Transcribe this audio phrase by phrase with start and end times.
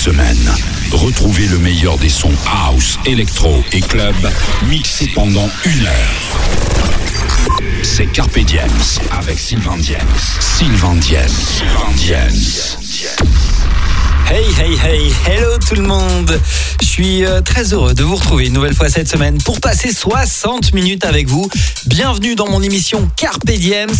[0.00, 0.50] semaine,
[0.92, 4.14] retrouvez le meilleur des sons house, électro et club
[4.66, 6.40] mixés pendant une heure.
[7.82, 9.98] C'est Carpe Diems avec Sylvain Diems.
[10.40, 11.28] Sylvain Diems.
[11.28, 12.78] Sylvain Diems.
[14.32, 16.40] Hey, hey, hey, hello tout le monde.
[16.80, 19.92] Je suis euh, très heureux de vous retrouver une nouvelle fois cette semaine pour passer
[19.92, 21.48] 60 minutes avec vous.
[21.86, 23.90] Bienvenue dans mon émission Carpe Diems.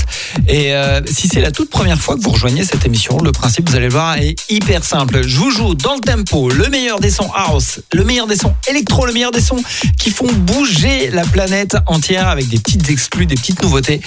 [0.47, 3.69] Et euh, si c'est la toute première fois que vous rejoignez cette émission, le principe,
[3.69, 5.27] vous allez le voir, est hyper simple.
[5.27, 8.55] Je vous joue dans le tempo le meilleur des sons house, le meilleur des sons
[8.69, 9.63] électro, le meilleur des sons
[9.99, 14.01] qui font bouger la planète entière avec des petites exclus, des petites nouveautés.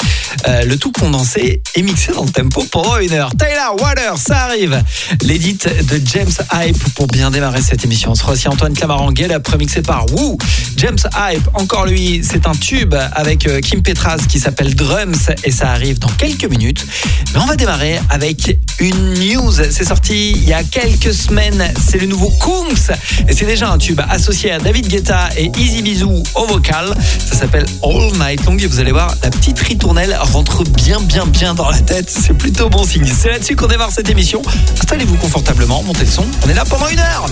[0.48, 3.32] Euh, le tout condensé et mixé dans le tempo pendant une heure.
[3.38, 4.82] Taylor Water, ça arrive.
[5.22, 8.12] L'édit de James Hype pour bien démarrer cette émission.
[8.12, 10.38] On sera aussi Antoine Clamaranguel, après mixé par Woo.
[10.78, 15.50] James Hype, encore lui, c'est un tube avec euh, Kim Petras qui s'appelle Drums et
[15.50, 16.86] ça arrive dans quelques minutes.
[17.34, 19.54] Mais on va démarrer avec une news.
[19.72, 21.64] C'est sorti il y a quelques semaines.
[21.84, 22.96] C'est le nouveau Kungs
[23.28, 26.96] et c'est déjà un tube associé à David Guetta et Easy Bizou au vocal.
[27.26, 31.26] Ça s'appelle All Night Long et vous allez voir, la petite ritournelle rentre bien, bien,
[31.26, 32.12] bien dans la tête.
[32.12, 33.12] C'est plutôt bon signe.
[33.12, 34.44] C'est là-dessus qu'on démarre cette émission.
[34.80, 36.03] Installez-vous confortablement, montez
[36.46, 37.26] On est là pendant une heure.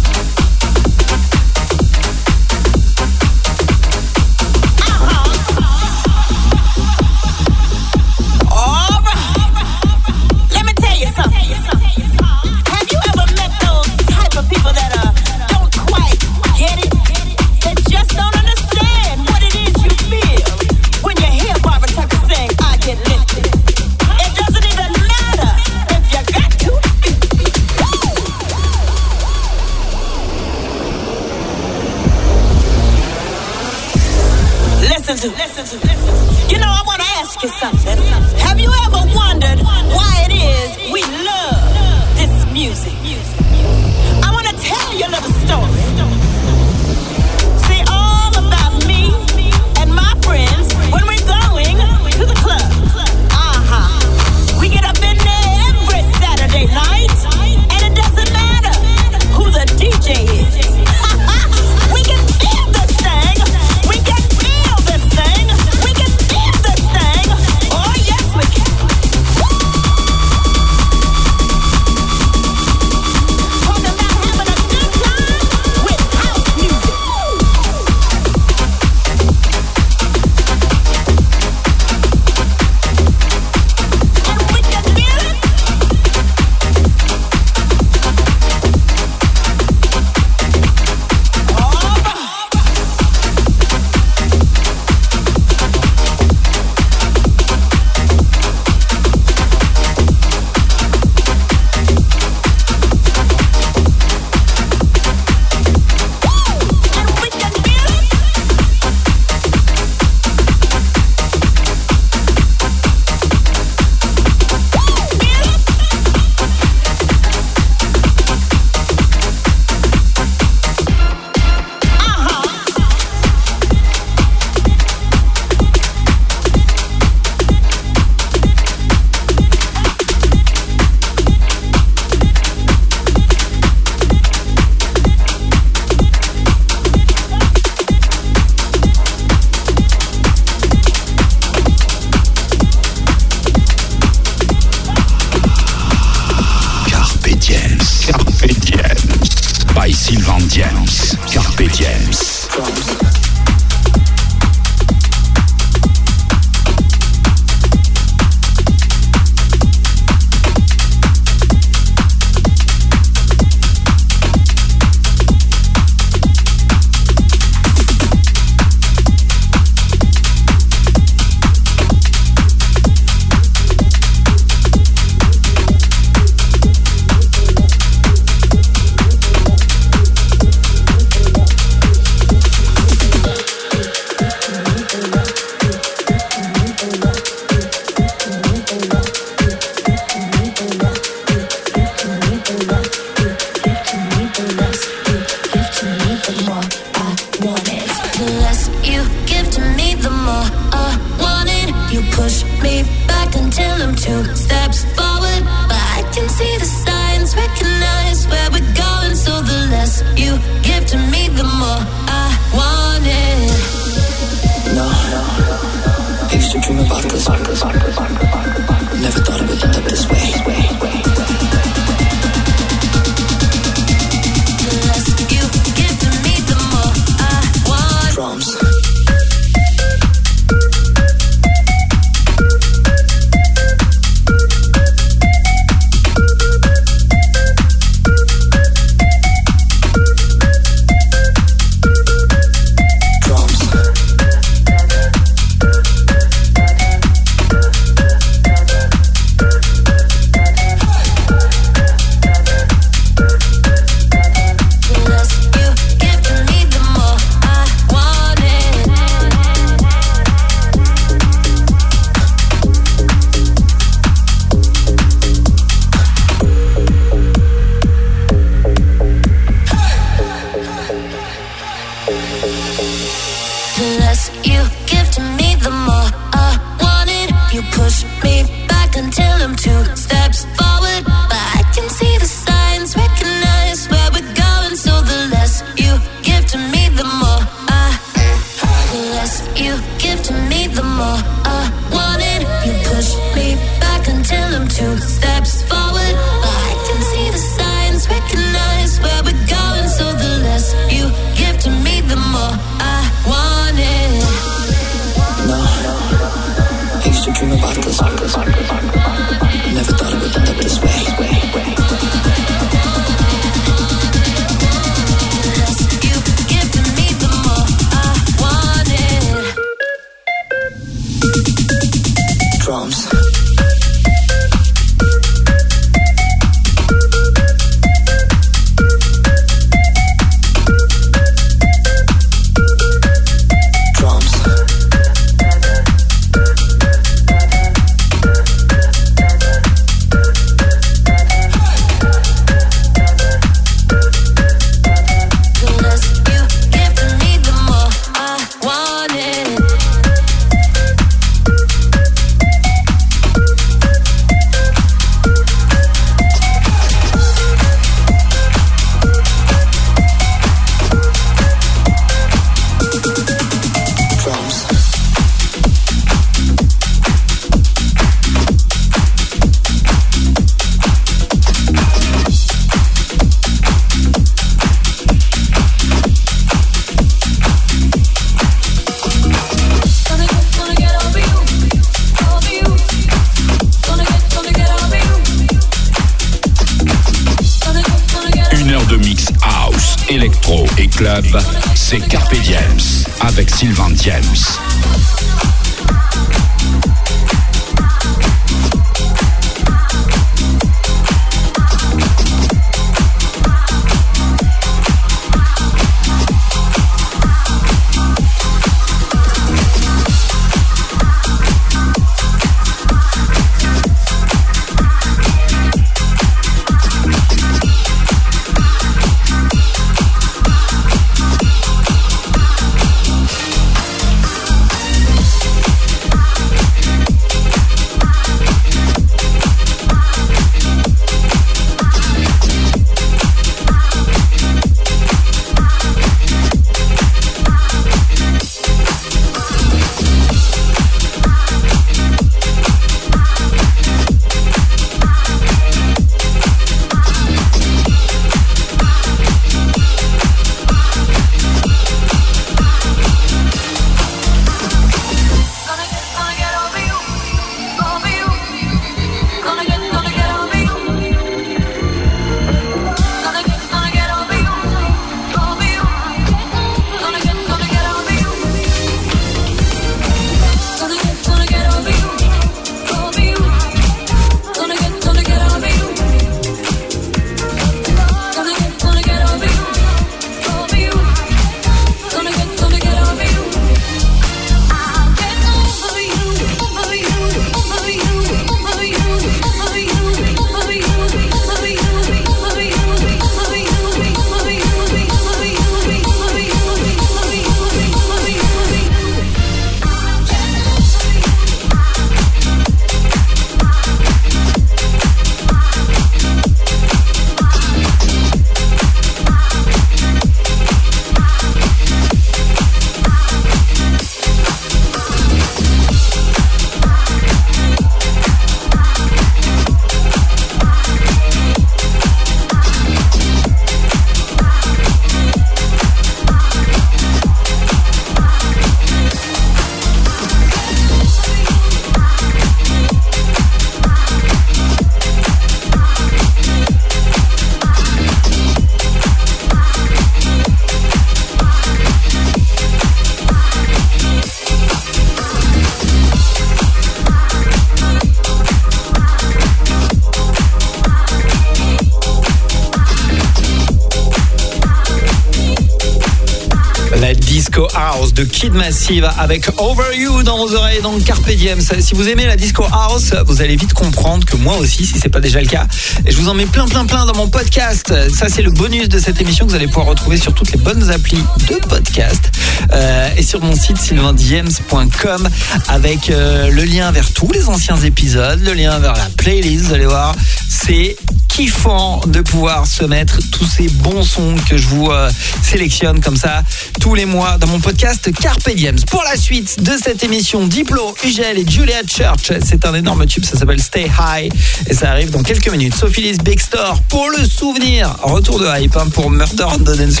[557.36, 561.60] Disco house de Kid Massive avec Over You dans vos oreilles dans Carpe Diem.
[561.60, 565.10] Si vous aimez la disco house, vous allez vite comprendre que moi aussi, si c'est
[565.10, 565.66] pas déjà le cas,
[566.06, 567.92] et je vous en mets plein plein plein dans mon podcast.
[568.14, 570.58] Ça c'est le bonus de cette émission que vous allez pouvoir retrouver sur toutes les
[570.58, 572.32] bonnes applis de podcast
[572.72, 575.28] euh, et sur mon site sylvaindiems.com
[575.68, 579.74] avec euh, le lien vers tous les anciens épisodes, le lien vers la playlist, vous
[579.74, 580.14] allez voir,
[580.48, 580.96] c'est
[581.36, 585.10] kiffant de pouvoir se mettre tous ces bons sons que je vous euh,
[585.42, 586.42] sélectionne comme ça
[586.80, 588.76] tous les mois dans mon podcast Carpe Diem.
[588.90, 593.22] Pour la suite de cette émission, Diplo, Ugel et Julia Church, c'est un énorme tube,
[593.24, 594.32] ça s'appelle Stay High
[594.66, 595.74] et ça arrive dans quelques minutes.
[595.74, 600.00] Sophie Big Store, pour le souvenir, retour de hype hein, pour Murder on the Dance.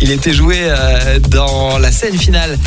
[0.00, 2.58] Il était joué euh, dans la scène finale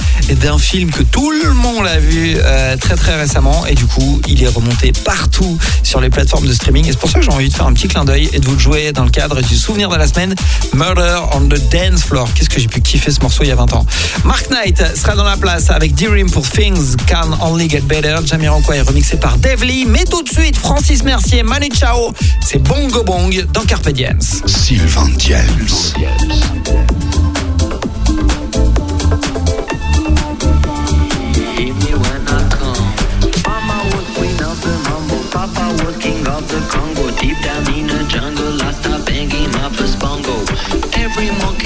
[0.42, 4.22] d'un film que tout le monde a vu euh, très très récemment et du coup
[4.30, 7.32] il est remonté partout sur les plateformes de streaming et c'est pour ça que j'ai
[7.32, 9.56] envie de faire un petit clin et de vous le jouer dans le cadre du
[9.56, 10.36] souvenir de la semaine
[10.74, 12.28] Murder on the Dance Floor.
[12.34, 13.86] Qu'est-ce que j'ai pu kiffer ce morceau il y a 20 ans.
[14.24, 18.18] Mark Knight sera dans la place avec D-Rim Things Can Only Get Better.
[18.24, 19.86] Jamiroquai est remixé par Lee.
[19.88, 22.14] Mais tout de suite, Francis Mercier, Manu Chao,
[22.46, 24.20] c'est Bongo Bong dans Carpe Diem.
[24.22, 25.68] Sylvain James.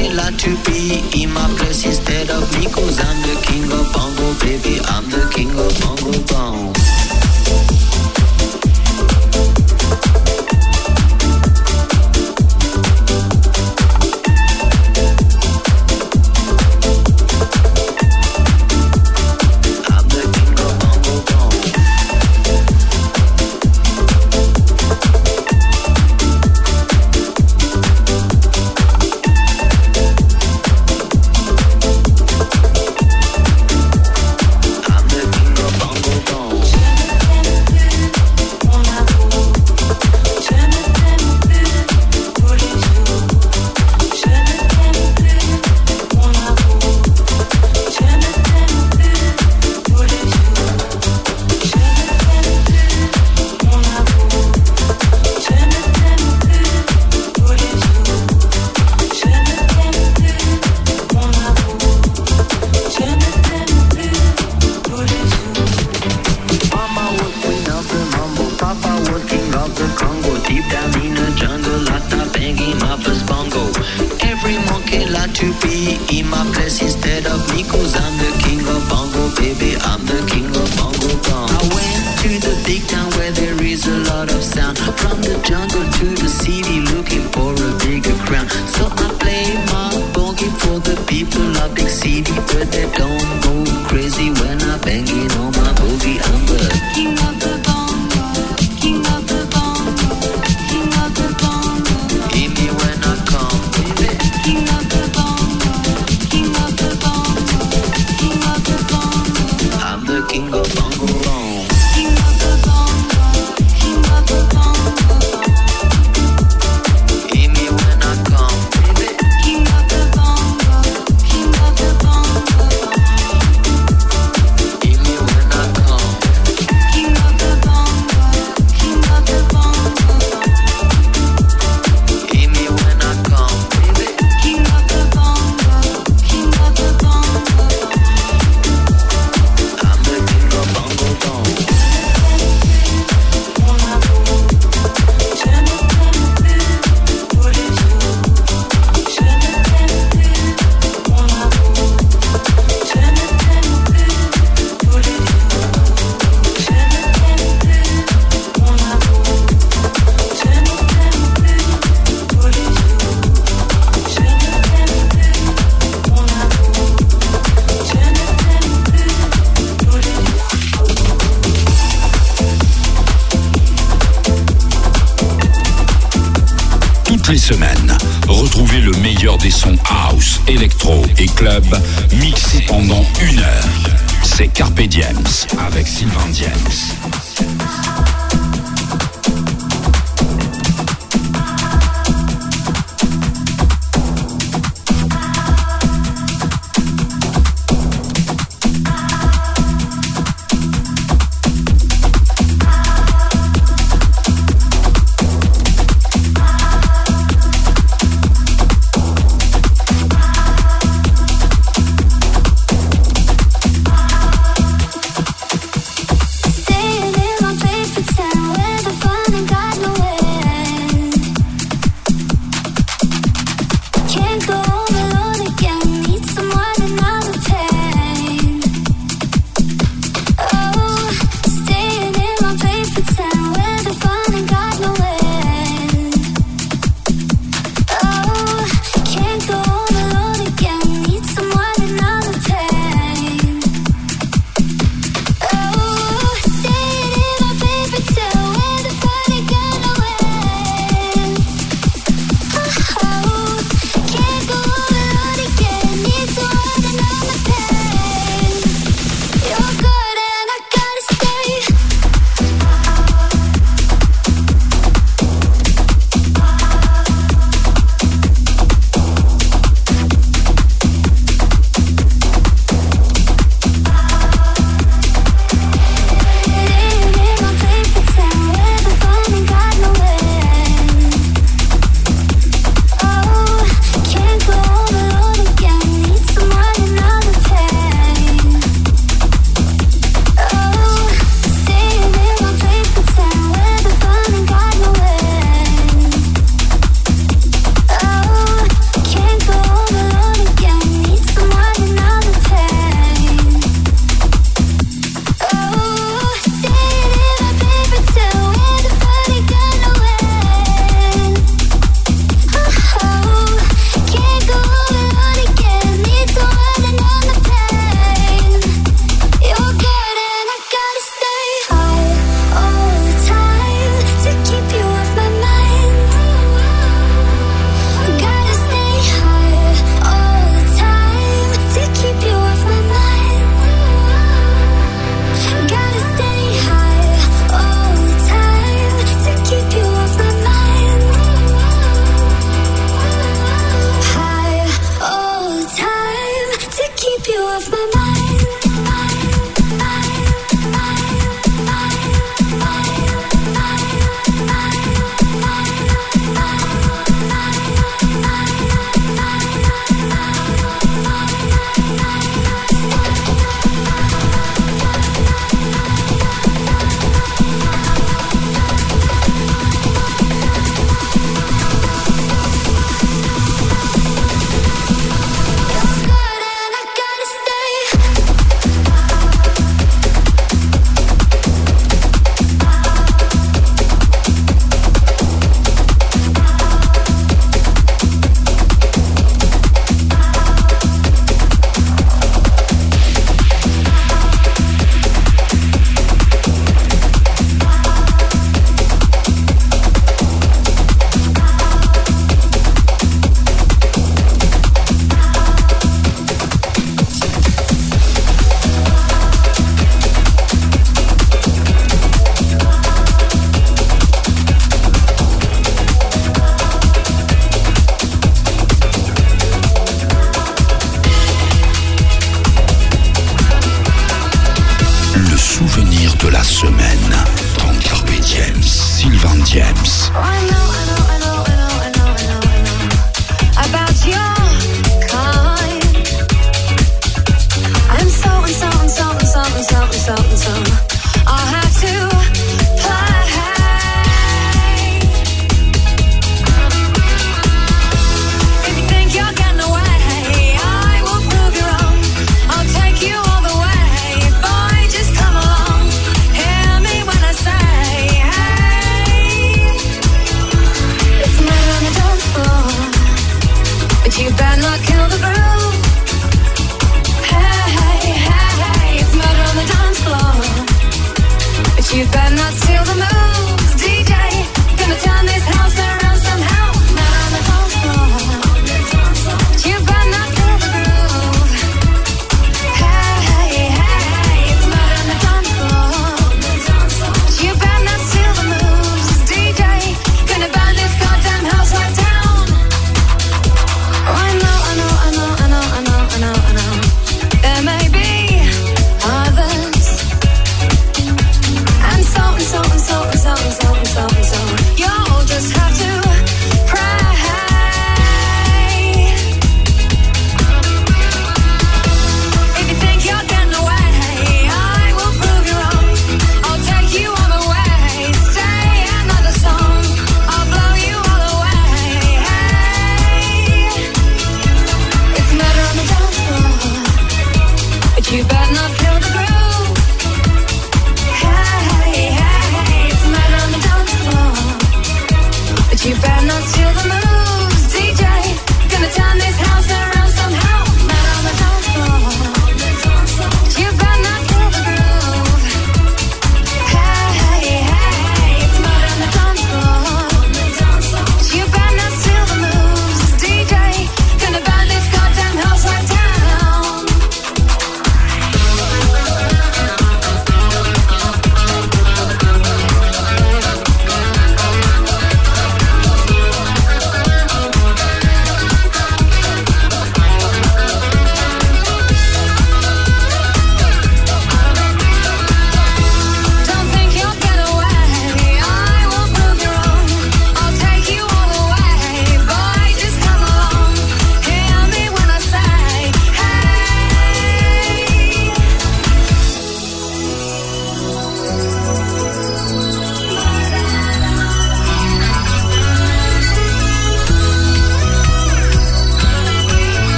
[0.00, 1.67] Like to be in my place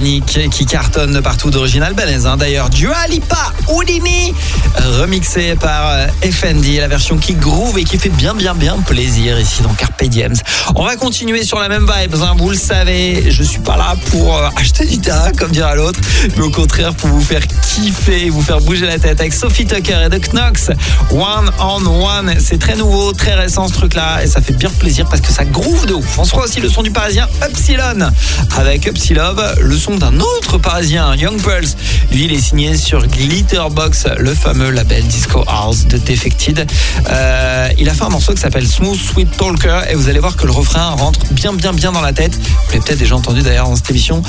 [0.00, 2.26] qui cartonne partout d'origine albanaise.
[2.26, 2.38] hein.
[2.38, 4.32] D'ailleurs, Dua Lipa Houdini,
[4.76, 9.38] remixé par euh, FND, la version qui groove et qui fait bien, bien, bien plaisir
[9.38, 10.36] ici dans Carpe Diems.
[10.74, 12.34] On va continuer sur la même vibe, hein.
[12.36, 16.00] vous le savez, je suis pas là pour euh, acheter du tas, comme dira l'autre,
[16.36, 20.06] mais au contraire pour vous faire kiffer, vous faire bouger la tête avec Sophie Tucker
[20.06, 20.70] et The Knox.
[21.10, 25.06] One on One, c'est très nouveau, très récent ce truc-là, et ça fait bien plaisir
[25.08, 26.18] parce que ça groove de ouf.
[26.18, 28.10] On se voit aussi le son du parisien Upsilon,
[28.56, 31.76] avec Upsilove, le son d'un autre parisien, Young Pulse.
[32.12, 36.70] Lui, il est signé sur Glitterbox, le fameux label Disco House de Defected.
[37.08, 40.36] Euh, il a fait un morceau qui s'appelle Smooth Sweet Talker, et vous allez voir
[40.36, 42.34] que le refrain rentre bien, bien, bien dans la tête.
[42.34, 44.22] Vous l'avez peut-être déjà entendu d'ailleurs dans cette émission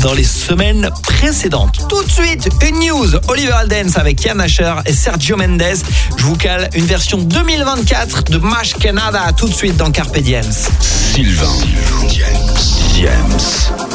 [0.00, 1.78] dans les semaines précédentes.
[1.88, 3.14] Tout de suite, une news.
[3.28, 5.62] Oliver Aldens avec Yann Asher et Sergio Mendes.
[6.16, 10.68] Je vous cale une version 2024 de Mash Canada tout de suite dans Carpe Diems.
[10.80, 11.46] Sylvain
[12.08, 12.56] James.
[12.96, 13.87] James.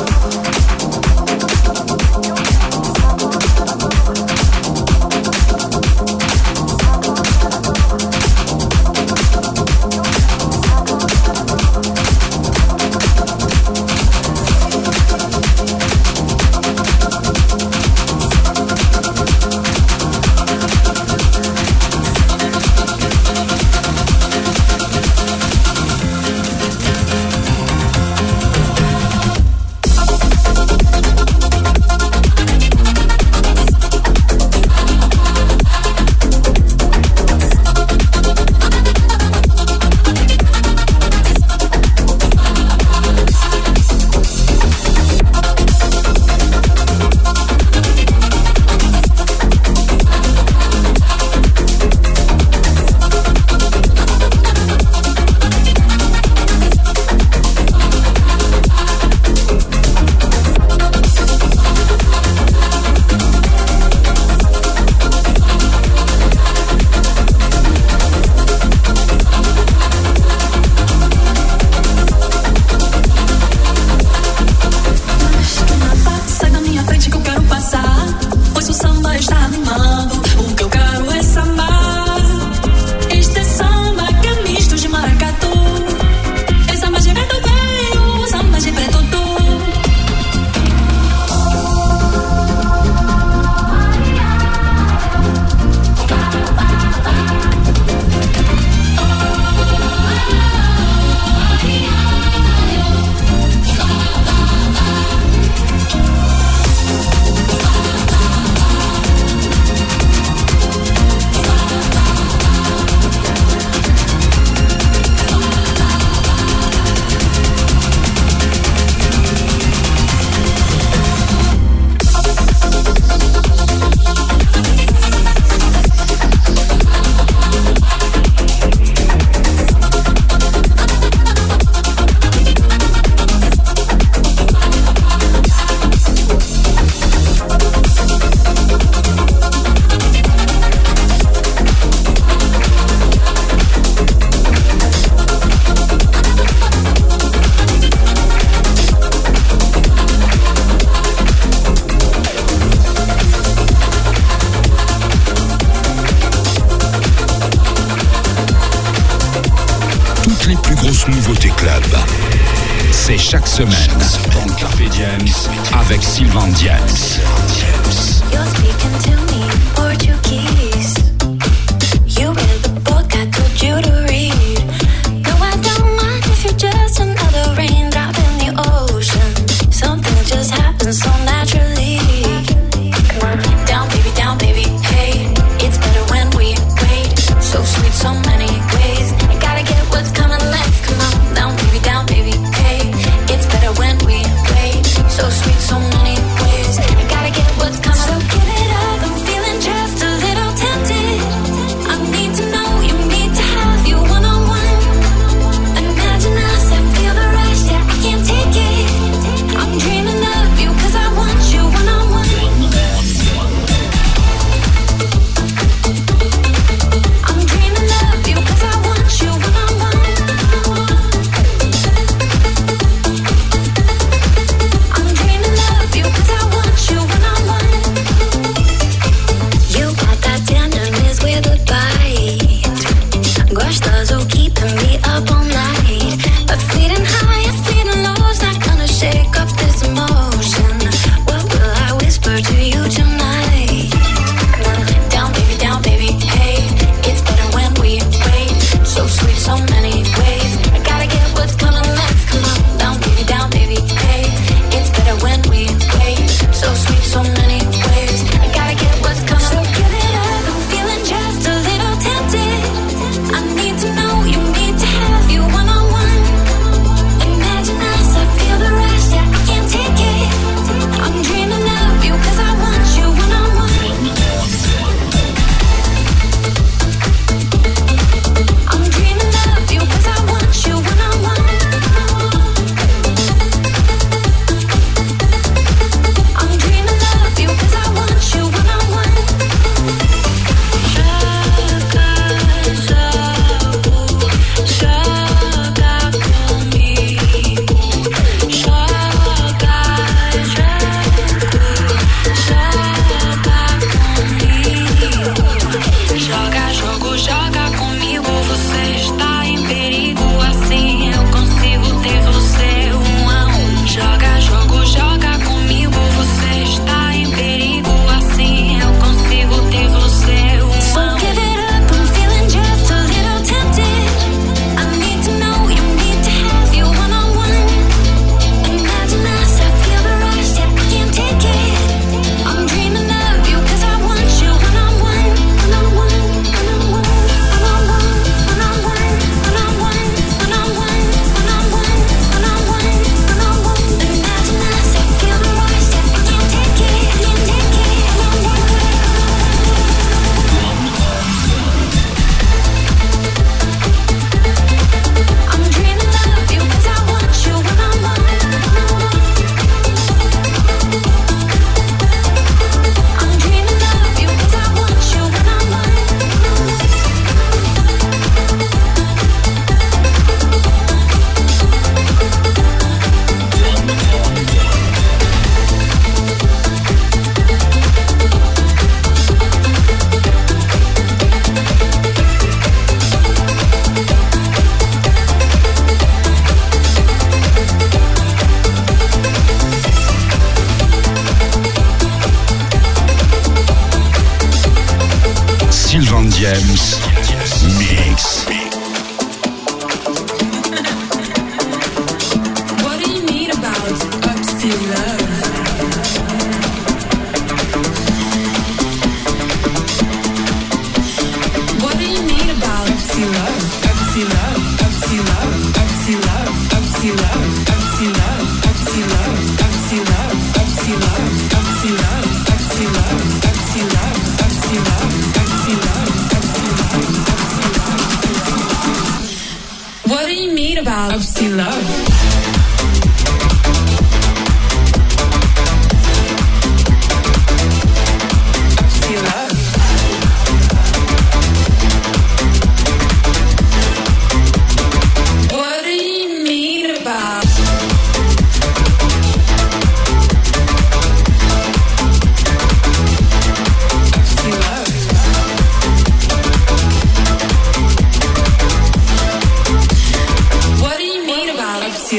[163.53, 165.47] Semaine Carpe Diems
[165.79, 167.19] avec Sylvain Diams.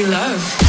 [0.03, 0.64] love.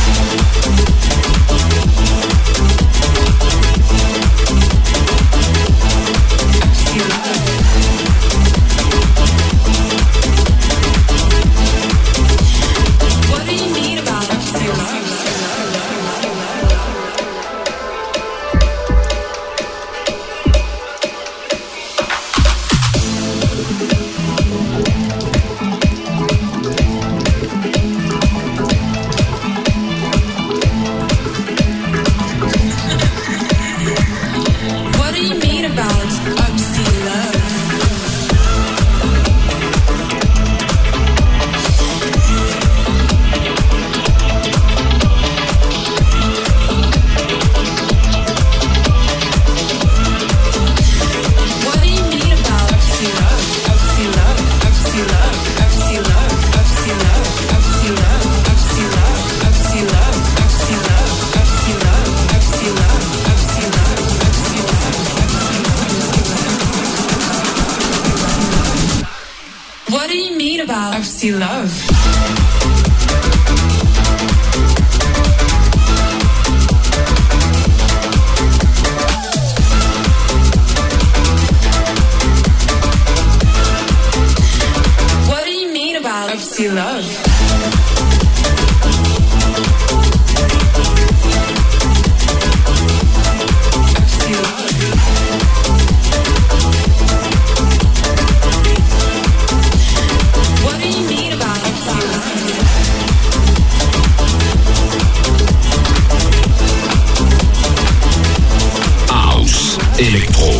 [109.99, 110.53] Electro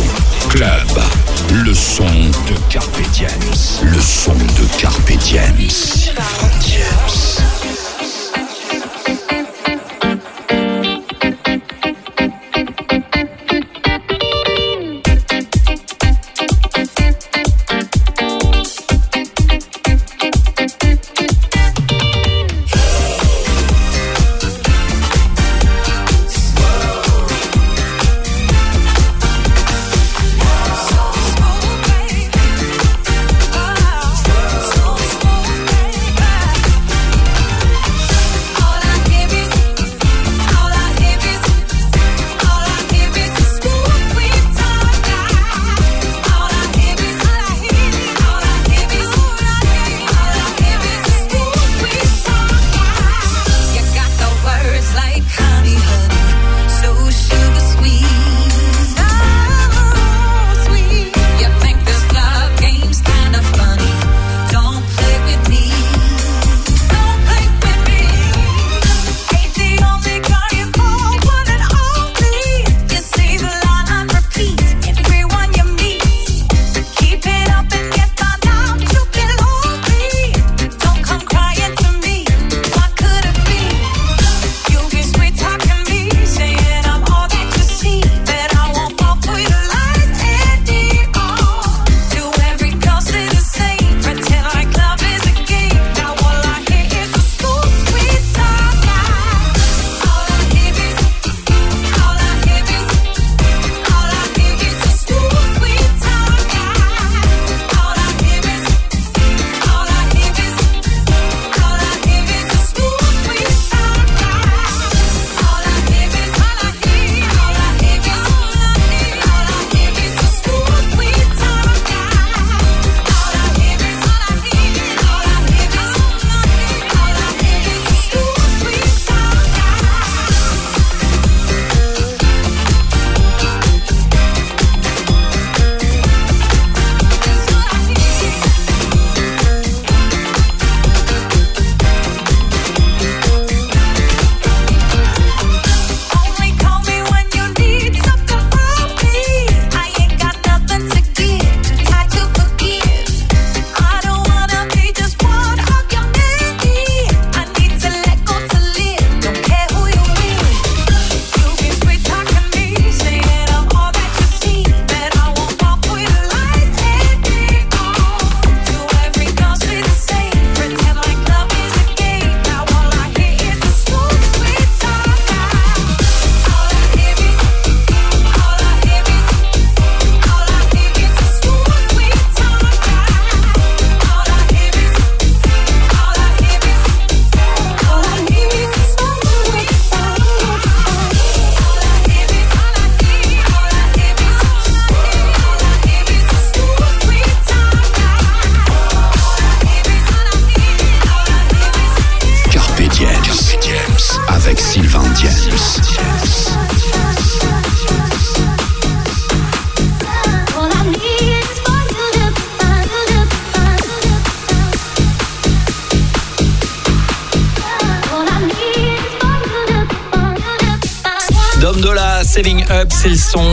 [0.49, 0.99] Club.
[1.63, 3.83] Le son de Carpe Diems.
[3.83, 6.07] Le son de Carpe Diems.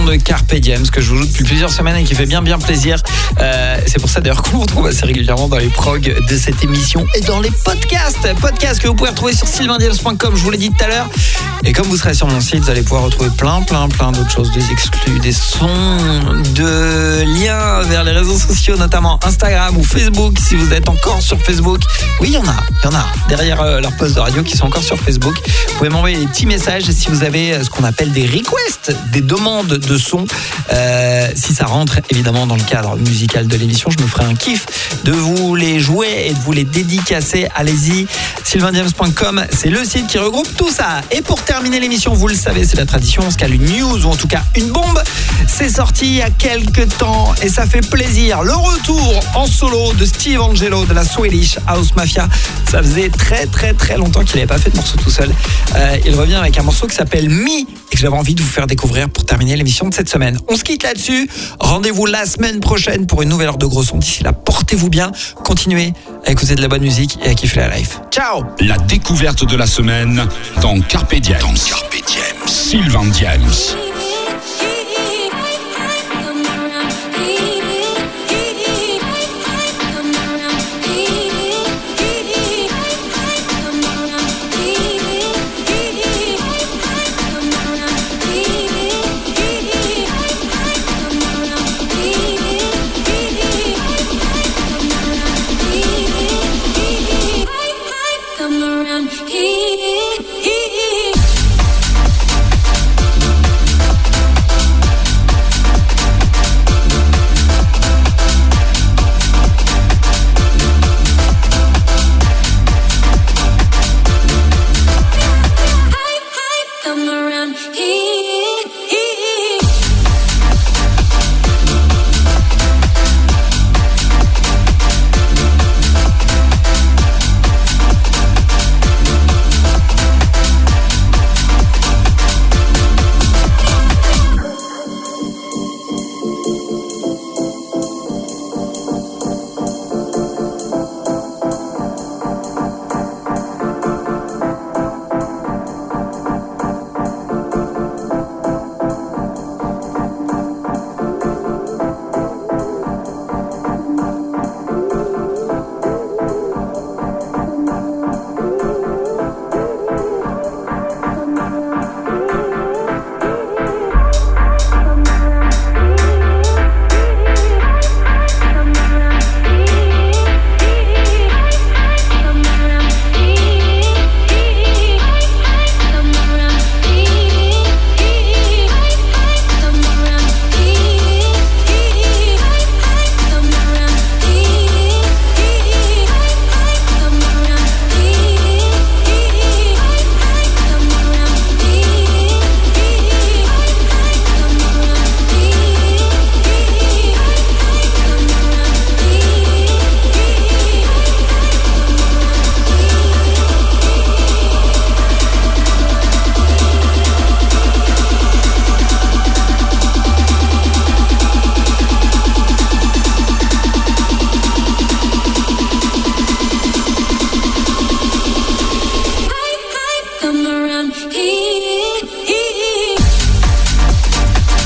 [0.02, 2.42] De Carpe Diem, ce que je vous joue depuis plusieurs semaines et qui fait bien
[2.42, 3.00] bien plaisir.
[3.38, 7.06] Euh, c'est pour ça d'ailleurs qu'on retrouve assez régulièrement dans les progs de cette émission
[7.14, 8.34] et dans les podcasts.
[8.40, 11.08] Podcasts que vous pouvez retrouver sur sylvaindiems.com, je vous l'ai dit tout à l'heure.
[11.64, 14.30] Et comme vous serez sur mon site, vous allez pouvoir retrouver plein, plein, plein d'autres
[14.30, 15.96] choses, des exclus, des sons,
[16.54, 21.40] de liens vers les réseaux sociaux, notamment Instagram ou Facebook, si vous êtes encore sur
[21.40, 21.80] Facebook.
[22.20, 24.42] Oui, il y en a, il y en a, derrière euh, leurs posts de radio
[24.42, 25.34] qui sont encore sur Facebook.
[25.68, 28.94] Vous pouvez m'envoyer des petits messages si vous avez euh, ce qu'on appelle des requests,
[29.12, 30.26] des demandes de son.
[30.72, 34.34] Euh, si ça rentre évidemment dans le cadre musical de l'émission, je me ferai un
[34.34, 34.66] kiff
[35.04, 37.48] de vous les jouer et de vous les dédicacer.
[37.54, 38.06] Allez-y,
[38.44, 41.00] sylvaindiams.com, c'est le site qui regroupe tout ça.
[41.10, 44.06] Et pour terminer l'émission, vous le savez, c'est la tradition, on se cale une news
[44.06, 45.02] ou en tout cas une bombe.
[45.46, 48.42] C'est sorti il y a quelques temps et ça fait plaisir.
[48.42, 52.28] Le retour en solo de Steve Angelo de la Swedish House Mafia.
[52.70, 55.30] Ça faisait très très très longtemps qu'il n'avait pas fait de morceau tout seul.
[55.76, 58.48] Euh, il revient avec un morceau qui s'appelle Me et que j'avais envie de vous
[58.48, 60.38] faire découvrir pour terminer de cette semaine.
[60.48, 61.28] On se quitte là-dessus.
[61.58, 63.98] Rendez-vous la semaine prochaine pour une nouvelle heure de gros son.
[63.98, 65.10] D'ici là, portez-vous bien.
[65.44, 65.92] Continuez
[66.24, 68.00] à écouter de la bonne musique et à kiffer la life.
[68.10, 70.26] Ciao La découverte de la semaine
[70.62, 71.38] dans Carpe Diem.
[71.40, 72.36] Dans Carpe Diem.
[72.46, 73.93] Sylvain Diems.